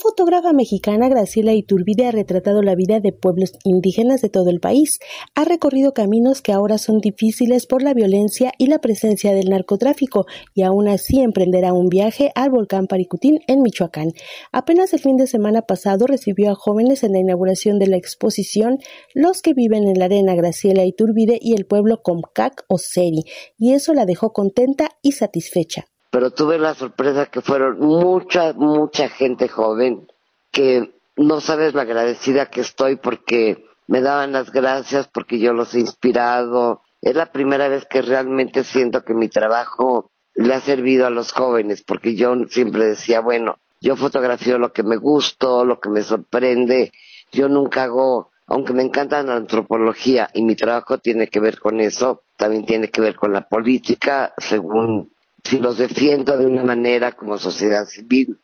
[0.00, 4.98] fotógrafa mexicana Graciela Iturbide ha retratado la vida de pueblos indígenas de todo el país.
[5.34, 10.26] Ha recorrido caminos que ahora son difíciles por la violencia y la presencia del narcotráfico
[10.54, 14.12] y aún así emprenderá un viaje al volcán Paricutín en Michoacán.
[14.50, 18.78] Apenas el fin de semana pasado recibió a jóvenes en la inauguración de la exposición
[19.14, 23.24] Los que viven en la arena Graciela Iturbide y el pueblo Comcac o Seri
[23.58, 29.08] y eso la dejó contenta y satisfecha pero tuve la sorpresa que fueron mucha, mucha
[29.08, 30.06] gente joven
[30.50, 35.74] que no sabes la agradecida que estoy porque me daban las gracias porque yo los
[35.74, 36.82] he inspirado.
[37.00, 41.32] Es la primera vez que realmente siento que mi trabajo le ha servido a los
[41.32, 46.02] jóvenes porque yo siempre decía, bueno, yo fotografío lo que me gusto, lo que me
[46.02, 46.92] sorprende.
[47.32, 51.80] Yo nunca hago, aunque me encanta la antropología y mi trabajo tiene que ver con
[51.80, 55.12] eso, también tiene que ver con la política, según
[55.50, 58.38] si los defiendo de una manera como sociedad civil.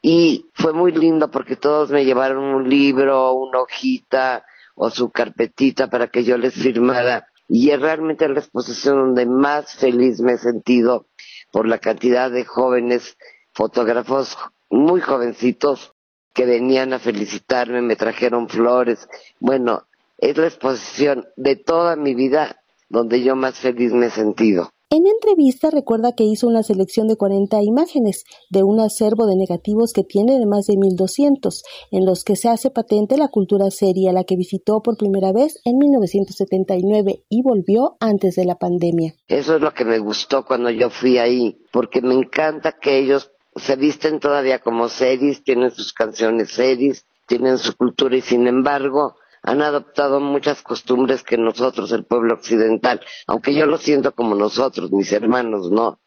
[0.00, 5.90] Y fue muy lindo porque todos me llevaron un libro, una hojita o su carpetita
[5.90, 7.28] para que yo les firmara.
[7.50, 11.04] Y es realmente la exposición donde más feliz me he sentido
[11.52, 13.18] por la cantidad de jóvenes
[13.52, 14.38] fotógrafos
[14.70, 15.92] muy jovencitos
[16.32, 19.06] que venían a felicitarme, me trajeron flores.
[19.38, 19.82] Bueno,
[20.16, 24.72] es la exposición de toda mi vida donde yo más feliz me he sentido.
[24.90, 29.92] En entrevista recuerda que hizo una selección de 40 imágenes de un acervo de negativos
[29.92, 34.14] que tiene de más de 1200, en los que se hace patente la cultura seria,
[34.14, 39.12] la que visitó por primera vez en 1979 y volvió antes de la pandemia.
[39.28, 43.30] Eso es lo que me gustó cuando yo fui ahí, porque me encanta que ellos
[43.56, 49.16] se visten todavía como series, tienen sus canciones series, tienen su cultura y sin embargo
[49.42, 54.90] han adoptado muchas costumbres que nosotros, el pueblo occidental, aunque yo lo siento como nosotros,
[54.92, 56.00] mis hermanos, no,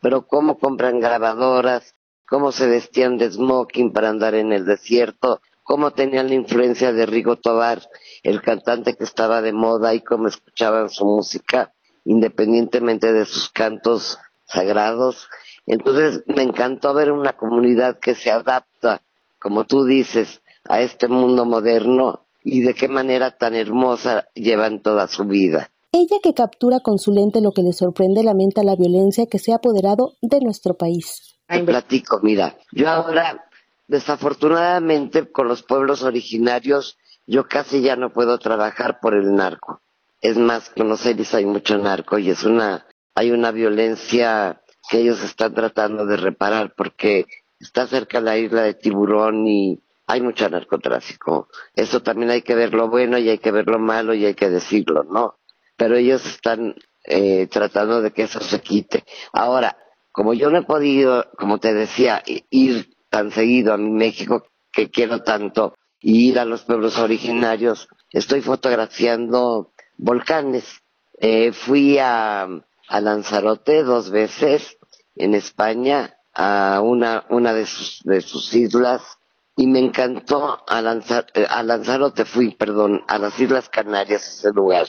[0.00, 1.94] pero cómo compran grabadoras,
[2.28, 7.06] cómo se vestían de smoking para andar en el desierto, cómo tenían la influencia de
[7.06, 7.82] Rigo Tobar,
[8.22, 11.72] el cantante que estaba de moda y cómo escuchaban su música
[12.04, 15.28] independientemente de sus cantos sagrados.
[15.66, 19.02] Entonces me encantó ver una comunidad que se adapta,
[19.40, 25.08] como tú dices, a este mundo moderno y de qué manera tan hermosa llevan toda
[25.08, 25.68] su vida.
[25.90, 29.52] Ella que captura con su lente lo que le sorprende lamenta la violencia que se
[29.52, 31.38] ha apoderado de nuestro país.
[31.48, 33.44] Te platico, mira, yo ahora,
[33.88, 39.80] desafortunadamente, con los pueblos originarios, yo casi ya no puedo trabajar por el narco.
[40.20, 42.86] Es más, con los seres hay mucho narco y es una,
[43.16, 47.26] hay una violencia que ellos están tratando de reparar porque
[47.58, 51.48] está cerca la isla de Tiburón y hay mucho narcotráfico.
[51.74, 54.34] Eso también hay que ver lo bueno y hay que ver lo malo y hay
[54.34, 55.38] que decirlo, ¿no?
[55.76, 56.74] Pero ellos están
[57.04, 59.04] eh, tratando de que eso se quite.
[59.32, 59.76] Ahora,
[60.12, 64.90] como yo no he podido, como te decía, ir tan seguido a mi México que
[64.90, 70.82] quiero tanto y ir a los pueblos originarios, estoy fotografiando volcanes.
[71.18, 74.78] Eh, fui a, a Lanzarote dos veces
[75.16, 79.15] en España, a una, una de sus, de sus islas
[79.56, 84.52] y me encantó a, lanzar, eh, a Lanzarote, fui, perdón, a las Islas Canarias, ese
[84.52, 84.88] lugar.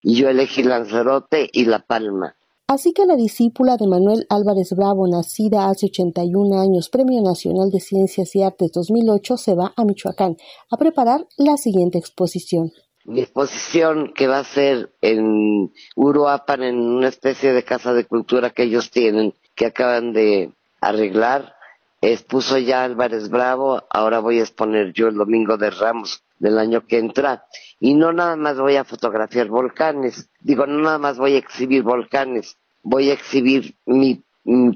[0.00, 2.34] Y yo elegí Lanzarote y La Palma.
[2.68, 7.78] Así que la discípula de Manuel Álvarez Bravo, nacida hace 81 años, Premio Nacional de
[7.78, 10.36] Ciencias y Artes 2008, se va a Michoacán
[10.70, 12.72] a preparar la siguiente exposición.
[13.04, 18.50] Mi exposición que va a ser en Uruapan, en una especie de casa de cultura
[18.50, 21.55] que ellos tienen, que acaban de arreglar,
[22.00, 26.86] expuso ya Álvarez Bravo, ahora voy a exponer yo el domingo de Ramos del año
[26.86, 27.44] que entra.
[27.80, 31.82] Y no nada más voy a fotografiar volcanes, digo, no nada más voy a exhibir
[31.82, 34.22] volcanes, voy a exhibir mi,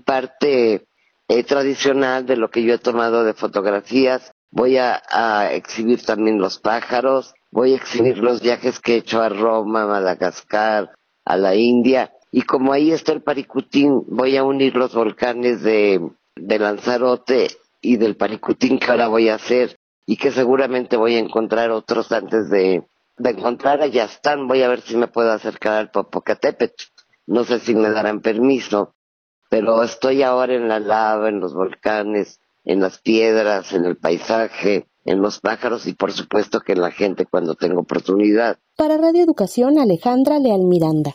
[0.04, 0.86] parte
[1.28, 6.38] eh, tradicional de lo que yo he tomado de fotografías, voy a, a, exhibir también
[6.38, 10.91] los pájaros, voy a exhibir los viajes que he hecho a Roma, Madagascar,
[11.25, 16.00] a la India, y como ahí está el Paricutín, voy a unir los volcanes de
[16.41, 17.49] de Lanzarote
[17.81, 22.10] y del Paricutín que ahora voy a hacer y que seguramente voy a encontrar otros
[22.13, 22.84] antes de,
[23.19, 24.48] de encontrar a Yastán.
[24.48, 26.84] Voy a ver si me puedo acercar al Popocatépetl.
[27.27, 28.95] No sé si me darán permiso,
[29.48, 34.86] pero estoy ahora en la lava, en los volcanes, en las piedras, en el paisaje,
[35.04, 38.59] en los pájaros y por supuesto que en la gente cuando tengo oportunidad.
[38.77, 41.15] Para Radio Educación, Alejandra Leal Miranda.